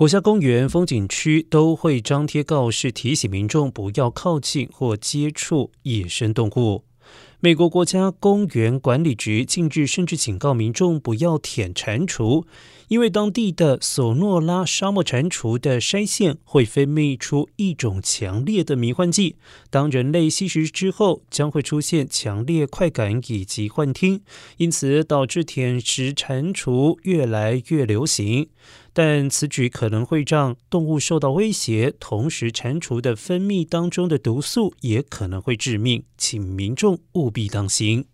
[0.00, 6.84] 国家公园、风景区都会张贴告示，提醒民众不要靠近或接触野生动物。
[7.38, 12.46] 美国国家公园管理局近日甚至警告民众不要舔蟾蜍，
[12.88, 19.36] 因为当地的索诺拉沙漠蟾蜍的腮腺会分泌出一种强烈的迷幻剂，
[19.68, 24.22] 当人类吸食之后，将会出现强烈快感以及幻听，
[24.56, 28.48] 因此导致舔食蟾蜍越来越流行。
[28.92, 38.06] 但此举可能会让动物受到威胁，同时蟾蜍的分泌当中的毒素也可能会致命，请民众务必当心。